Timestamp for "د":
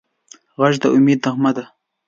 0.83-0.85